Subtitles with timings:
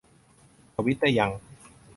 [0.75, 1.31] ทวิตเตอร์ยัง